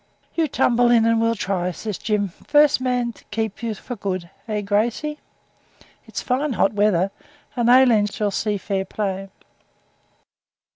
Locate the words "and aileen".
7.55-8.07